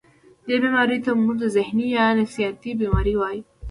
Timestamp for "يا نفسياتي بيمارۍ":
1.97-3.15